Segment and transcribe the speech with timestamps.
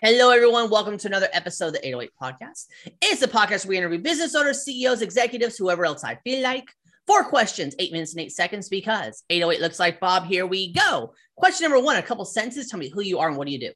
[0.00, 0.70] Hello, everyone.
[0.70, 2.66] Welcome to another episode of the 808 Podcast.
[3.02, 6.66] It's a podcast where we interview business owners, CEOs, executives, whoever else I feel like.
[7.08, 10.26] Four questions, eight minutes and eight seconds because 808 looks like Bob.
[10.26, 11.14] Here we go.
[11.34, 12.70] Question number one, a couple sentences.
[12.70, 13.72] Tell me who you are and what do you do?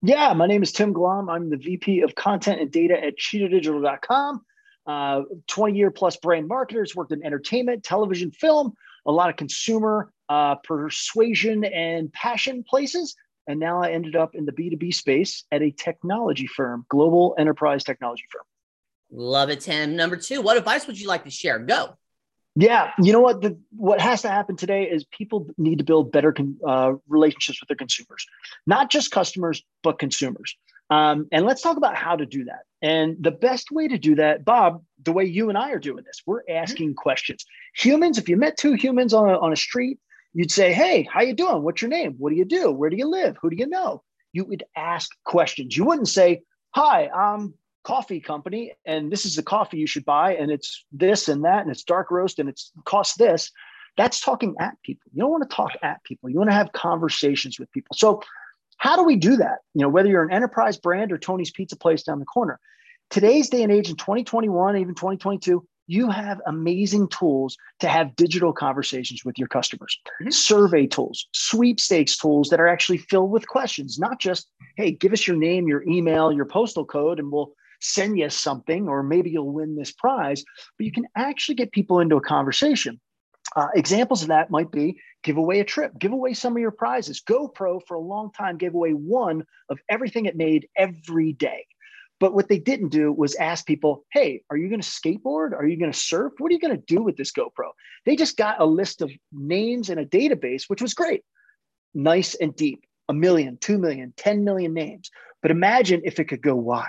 [0.00, 1.28] Yeah, my name is Tim Glomb.
[1.28, 4.42] I'm the VP of Content and Data at CheetahDigital.com.
[4.86, 8.74] Uh, 20 year plus brand marketers, worked in entertainment, television, film,
[9.06, 13.16] a lot of consumer uh, persuasion and passion places.
[13.48, 17.82] And now I ended up in the B2B space at a technology firm, global enterprise
[17.82, 18.44] technology firm.
[19.10, 19.96] Love it, Tim.
[19.96, 21.58] Number two, what advice would you like to share?
[21.58, 21.96] Go.
[22.56, 23.40] Yeah, you know what?
[23.40, 27.60] The, what has to happen today is people need to build better con, uh, relationships
[27.60, 28.26] with their consumers,
[28.66, 30.56] not just customers, but consumers.
[30.90, 32.62] Um, and let's talk about how to do that.
[32.82, 36.04] And the best way to do that, Bob, the way you and I are doing
[36.04, 36.62] this, we're mm-hmm.
[36.62, 37.46] asking questions.
[37.76, 39.98] Humans, if you met two humans on a, on a street
[40.34, 41.62] You'd say, "Hey, how you doing?
[41.62, 42.14] What's your name?
[42.18, 42.70] What do you do?
[42.70, 43.36] Where do you live?
[43.40, 45.76] Who do you know?" You would ask questions.
[45.76, 46.42] You wouldn't say,
[46.74, 51.26] "Hi, I'm coffee company and this is the coffee you should buy and it's this
[51.26, 53.50] and that and it's dark roast and it's costs this."
[53.98, 55.10] That's talking at people.
[55.12, 56.30] You don't want to talk at people.
[56.30, 57.96] You want to have conversations with people.
[57.96, 58.22] So,
[58.76, 59.58] how do we do that?
[59.74, 62.60] You know, whether you're an enterprise brand or Tony's Pizza Place down the corner,
[63.10, 68.52] today's day and age in 2021, even 2022, you have amazing tools to have digital
[68.52, 69.98] conversations with your customers.
[70.20, 70.30] Mm-hmm.
[70.30, 75.26] survey tools sweepstakes tools that are actually filled with questions not just hey give us
[75.26, 79.52] your name your email your postal code and we'll send you something or maybe you'll
[79.52, 80.44] win this prize
[80.76, 83.00] but you can actually get people into a conversation.
[83.56, 86.70] Uh, examples of that might be give away a trip give away some of your
[86.70, 87.22] prizes.
[87.22, 91.64] Gopro for a long time gave away one of everything it made every day
[92.20, 95.52] but what they didn't do was ask people, hey, are you going to skateboard?
[95.52, 96.32] Are you going to surf?
[96.38, 97.70] What are you going to do with this GoPro?
[98.04, 101.22] They just got a list of names and a database, which was great,
[101.94, 105.10] nice and deep a million, two million, 10 million names.
[105.42, 106.86] But imagine if it could go wide.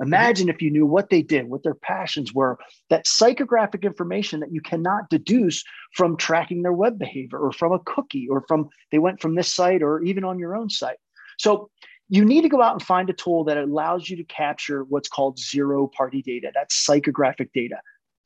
[0.00, 4.52] Imagine if you knew what they did, what their passions were, that psychographic information that
[4.52, 5.62] you cannot deduce
[5.94, 9.52] from tracking their web behavior or from a cookie or from they went from this
[9.52, 10.96] site or even on your own site.
[11.38, 11.68] So
[12.10, 15.08] you need to go out and find a tool that allows you to capture what's
[15.08, 16.50] called zero party data.
[16.52, 17.76] That's psychographic data.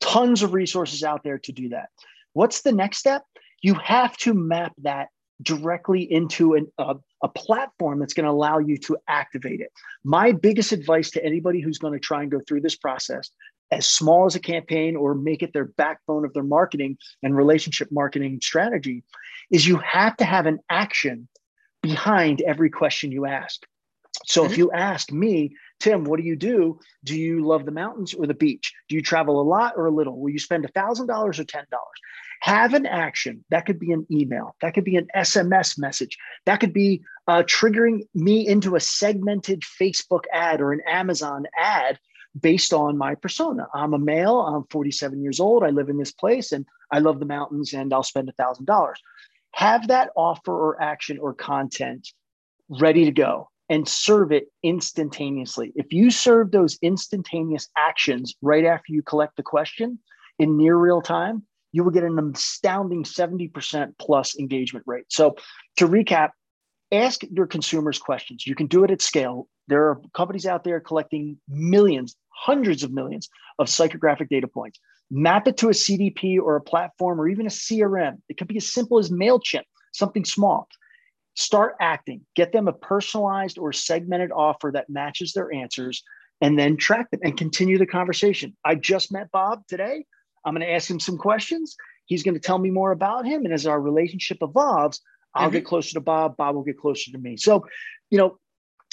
[0.01, 1.89] Tons of resources out there to do that.
[2.33, 3.23] What's the next step?
[3.61, 5.09] You have to map that
[5.41, 9.71] directly into an, a, a platform that's going to allow you to activate it.
[10.03, 13.29] My biggest advice to anybody who's going to try and go through this process,
[13.71, 17.89] as small as a campaign or make it their backbone of their marketing and relationship
[17.91, 19.03] marketing strategy,
[19.51, 21.27] is you have to have an action
[21.83, 23.63] behind every question you ask.
[24.25, 24.51] So mm-hmm.
[24.51, 26.79] if you ask me, Tim, what do you do?
[27.03, 28.73] Do you love the mountains or the beach?
[28.89, 30.19] Do you travel a lot or a little?
[30.19, 31.65] Will you spend $1,000 or $10?
[32.41, 33.43] Have an action.
[33.49, 34.55] That could be an email.
[34.61, 36.17] That could be an SMS message.
[36.45, 41.99] That could be uh, triggering me into a segmented Facebook ad or an Amazon ad
[42.39, 43.67] based on my persona.
[43.73, 44.41] I'm a male.
[44.41, 45.63] I'm 47 years old.
[45.63, 48.93] I live in this place and I love the mountains and I'll spend $1,000.
[49.51, 52.09] Have that offer or action or content
[52.69, 55.71] ready to go and serve it instantaneously.
[55.75, 59.99] If you serve those instantaneous actions right after you collect the question
[60.37, 65.05] in near real time, you will get an astounding 70% plus engagement rate.
[65.09, 65.35] So,
[65.77, 66.29] to recap,
[66.91, 68.47] ask your consumers questions.
[68.47, 69.47] You can do it at scale.
[69.67, 74.79] There are companies out there collecting millions, hundreds of millions of psychographic data points.
[75.11, 78.21] Map it to a CDP or a platform or even a CRM.
[78.29, 80.67] It could be as simple as MailChimp, something small
[81.35, 86.03] start acting, get them a personalized or segmented offer that matches their answers,
[86.41, 88.55] and then track them and continue the conversation.
[88.65, 90.05] I just met Bob today.
[90.45, 91.75] I'm going to ask him some questions.
[92.05, 93.45] He's going to tell me more about him.
[93.45, 95.01] And as our relationship evolves,
[95.33, 95.57] I'll mm-hmm.
[95.57, 96.37] get closer to Bob.
[96.37, 97.37] Bob will get closer to me.
[97.37, 97.65] So,
[98.09, 98.37] you know,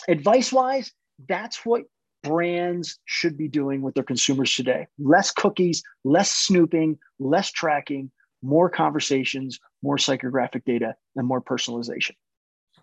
[0.08, 0.92] advice wise,
[1.28, 1.82] that's what
[2.22, 8.10] brands should be doing with their consumers today less cookies, less snooping, less tracking,
[8.42, 12.12] more conversations, more psychographic data, and more personalization.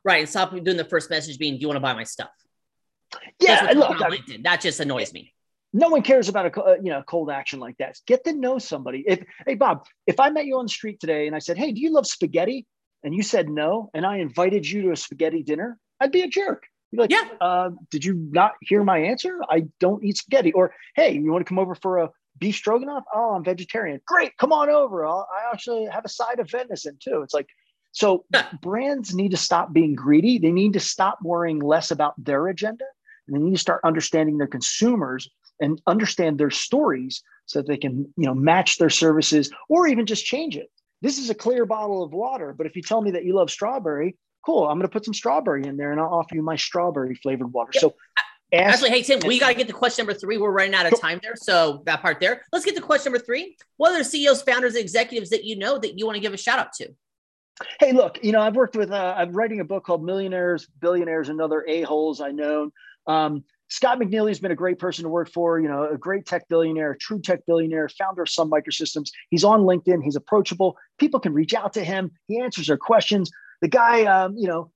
[0.04, 0.20] Right.
[0.20, 2.30] And stop doing the first message being, do you want to buy my stuff?
[3.40, 3.72] Yeah.
[3.76, 5.34] Look, I that just annoys me.
[5.72, 7.98] No one cares about a uh, you know cold action like that.
[8.08, 9.04] Get to know somebody.
[9.06, 11.72] If hey Bob, if I met you on the street today and I said, hey,
[11.72, 12.66] do you love spaghetti?
[13.04, 16.28] And you said no, and I invited you to a spaghetti dinner, I'd be a
[16.28, 16.66] jerk.
[16.92, 17.28] You're like, yeah.
[17.40, 19.40] Uh, did you not hear my answer?
[19.48, 20.52] I don't eat spaghetti.
[20.54, 23.04] Or hey, you want to come over for a beef stroganoff?
[23.14, 24.02] Oh, I'm vegetarian.
[24.06, 25.06] Great, come on over.
[25.06, 27.22] I'll, I actually have a side of venison too.
[27.22, 27.48] It's like
[27.92, 28.26] so
[28.62, 30.38] brands need to stop being greedy.
[30.38, 32.86] They need to stop worrying less about their agenda
[33.28, 37.78] and they need to start understanding their consumers and understand their stories so that they
[37.78, 40.70] can, you know, match their services or even just change it.
[41.02, 43.50] This is a clear bottle of water, but if you tell me that you love
[43.50, 44.68] strawberry, cool.
[44.68, 47.52] I'm going to put some strawberry in there and I'll offer you my strawberry flavored
[47.52, 47.72] water.
[47.74, 47.82] Yeah.
[47.82, 47.96] So
[48.54, 50.38] ask, actually, hey, Tim, we got to get to question number three.
[50.38, 51.36] We're running out of time there.
[51.36, 52.44] So that part there.
[52.52, 53.58] Let's get to question number three.
[53.78, 56.38] What are the CEOs, founders, executives that you know that you want to give a
[56.38, 56.94] shout out to?
[57.80, 61.30] Hey, look, you know, I've worked with, uh, I'm writing a book called Millionaires, Billionaires,
[61.30, 62.72] and Other A-Holes I Know.
[63.08, 66.26] Um, Scott McNealy has been a great person to work for, you know, a great
[66.26, 69.12] tech billionaire, true tech billionaire, founder of Sun Microsystems.
[69.30, 70.04] He's on LinkedIn.
[70.04, 70.76] He's approachable.
[70.98, 72.12] People can reach out to him.
[72.28, 73.30] He answers their questions.
[73.62, 74.72] The guy, um, you know,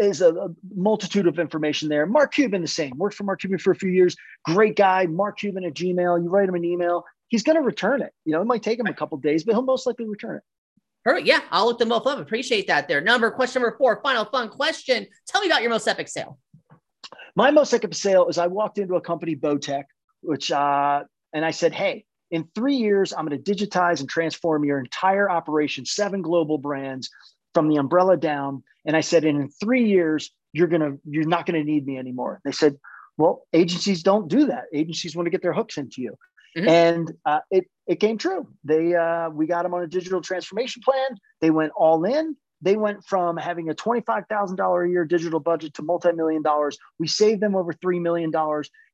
[0.00, 2.06] is a, a, multitude of information there.
[2.06, 2.96] Mark Cuban, the same.
[2.96, 4.16] Worked for Mark Cuban for a few years.
[4.44, 5.06] Great guy.
[5.06, 6.22] Mark Cuban at Gmail.
[6.22, 7.04] You write him an email.
[7.28, 8.12] He's going to return it.
[8.24, 10.42] You know, it might take him a couple days, but he'll most likely return it.
[11.04, 11.26] Perfect.
[11.26, 12.18] Yeah, I'll look them both up.
[12.18, 13.00] Appreciate that there.
[13.00, 15.06] Number question number four, final fun question.
[15.28, 16.38] Tell me about your most epic sale.
[17.36, 19.84] My most epic sale is I walked into a company, Bowtech,
[20.22, 21.02] which, uh,
[21.32, 25.30] and I said, hey, in three years, I'm going to digitize and transform your entire
[25.30, 27.10] operation, seven global brands
[27.52, 28.62] from the umbrella down.
[28.86, 31.98] And I said, and in three years, you're to, you're not going to need me
[31.98, 32.40] anymore.
[32.44, 32.76] They said,
[33.18, 34.64] well, agencies don't do that.
[34.72, 36.16] Agencies want to get their hooks into you.
[36.56, 36.68] Mm-hmm.
[36.68, 38.46] And uh, it, it came true.
[38.64, 41.18] They, uh, we got them on a digital transformation plan.
[41.40, 45.82] They went all in they went from having a $25,000 a year digital budget to
[45.82, 46.78] multi-million dollars.
[46.98, 48.32] We saved them over $3 million.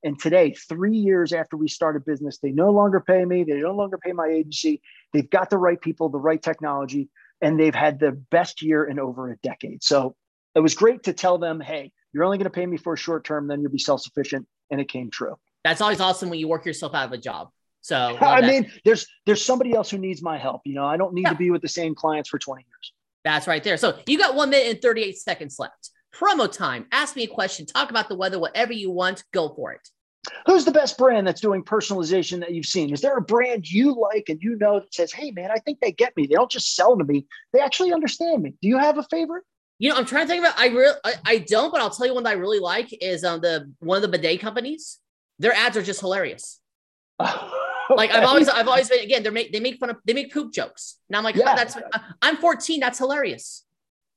[0.02, 3.44] And today, three years after we started business, they no longer pay me.
[3.44, 4.82] They no longer pay my agency.
[5.12, 7.10] They've got the right people, the right technology,
[7.40, 9.84] and they've had the best year in over a decade.
[9.84, 10.16] So
[10.56, 12.98] it was great to tell them, hey, you're only going to pay me for a
[12.98, 14.48] short term, then you'll be self-sufficient.
[14.72, 15.36] And it came true.
[15.64, 17.48] That's always awesome when you work yourself out of a job.
[17.80, 18.46] So I that.
[18.46, 20.62] mean, there's there's somebody else who needs my help.
[20.64, 21.30] You know, I don't need yeah.
[21.30, 22.92] to be with the same clients for 20 years.
[23.24, 23.76] That's right there.
[23.76, 25.90] So you got one minute and 38 seconds left.
[26.14, 26.86] Promo time.
[26.90, 27.66] Ask me a question.
[27.66, 29.24] Talk about the weather, whatever you want.
[29.32, 29.86] Go for it.
[30.46, 32.92] Who's the best brand that's doing personalization that you've seen?
[32.92, 35.80] Is there a brand you like and you know that says, hey, man, I think
[35.80, 36.26] they get me?
[36.26, 38.54] They don't just sell to me, they actually understand me.
[38.60, 39.44] Do you have a favorite?
[39.78, 40.58] You know, I'm trying to think about.
[40.58, 43.24] I really, I, I don't, but I'll tell you one that I really like is
[43.24, 44.98] um the one of the bidet companies.
[45.40, 46.60] Their ads are just hilarious.
[47.96, 49.22] Like I've always, I've always been again.
[49.22, 50.98] They make they make fun of they make poop jokes.
[51.08, 51.52] Now I'm like, yeah.
[51.52, 51.76] oh, that's
[52.22, 52.80] I'm 14.
[52.80, 53.64] That's hilarious.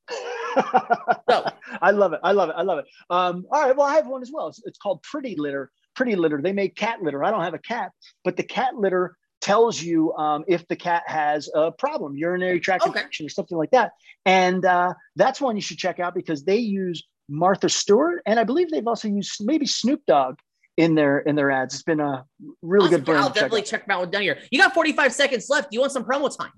[0.09, 0.15] so
[1.81, 2.19] I love it.
[2.23, 2.55] I love it.
[2.55, 2.85] I love it.
[3.09, 3.75] Um, all right.
[3.75, 4.47] Well, I have one as well.
[4.47, 5.71] It's, it's called Pretty Litter.
[5.95, 6.41] Pretty Litter.
[6.41, 7.23] They make cat litter.
[7.23, 7.91] I don't have a cat,
[8.23, 12.83] but the cat litter tells you um, if the cat has a problem, urinary tract
[12.83, 12.89] okay.
[12.89, 13.91] infection or something like that.
[14.25, 18.43] And uh, that's one you should check out because they use Martha Stewart, and I
[18.43, 20.37] believe they've also used maybe Snoop Dogg
[20.77, 21.75] in their in their ads.
[21.75, 22.25] It's been a
[22.61, 22.97] really awesome.
[22.99, 23.23] good brand.
[23.23, 24.39] I'll definitely check, check them out with done here.
[24.51, 25.71] You got 45 seconds left.
[25.71, 26.51] Do you want some promo time?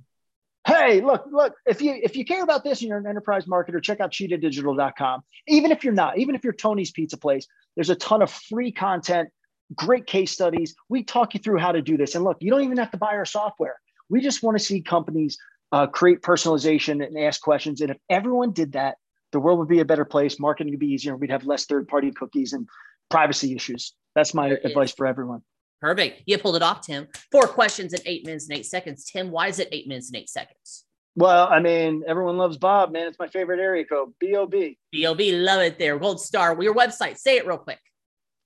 [0.68, 3.82] Hey, look, look, if you if you care about this and you're an enterprise marketer,
[3.82, 5.22] check out cheetahdigital.com.
[5.48, 8.72] Even if you're not, even if you're Tony's Pizza Place, there's a ton of free
[8.72, 9.30] content,
[9.76, 10.76] great case studies.
[10.90, 12.16] We talk you through how to do this.
[12.16, 13.76] And look, you don't even have to buy our software.
[14.10, 15.38] We just want to see companies
[15.72, 17.82] uh, create personalization and ask questions.
[17.82, 18.98] And if everyone did that,
[19.32, 20.40] the world would be a better place.
[20.40, 21.16] Marketing would be easier.
[21.16, 22.68] We'd have less third party cookies and
[23.10, 23.94] privacy issues.
[24.16, 25.42] That's my advice for everyone.
[25.82, 26.24] Perfect.
[26.26, 27.08] You pulled it off, Tim.
[27.32, 29.06] Four questions in eight minutes and eight seconds.
[29.06, 30.86] Tim, why is it eight minutes and eight seconds?
[31.16, 33.08] Well, I mean, everyone loves Bob, man.
[33.08, 34.14] It's my favorite area code.
[34.20, 34.78] B-O-B.
[34.92, 35.32] B-O-B.
[35.34, 35.98] Love it there.
[35.98, 36.62] Gold star.
[36.62, 37.18] Your website.
[37.18, 37.80] Say it real quick.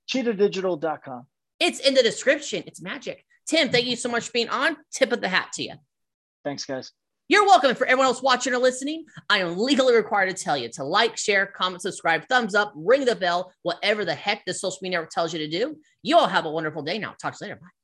[0.08, 1.26] Cheetahdigital.com.
[1.58, 2.62] It's in the description.
[2.66, 3.24] It's magic.
[3.46, 4.76] Tim, thank you so much for being on.
[4.92, 5.74] Tip of the hat to you.
[6.44, 6.92] Thanks, guys.
[7.30, 7.68] You're welcome.
[7.68, 10.82] And for everyone else watching or listening, I am legally required to tell you to
[10.82, 15.06] like, share, comment, subscribe, thumbs up, ring the bell, whatever the heck the social media
[15.08, 15.76] tells you to do.
[16.02, 17.14] You all have a wonderful day now.
[17.22, 17.60] Talk to you later.
[17.60, 17.79] Bye.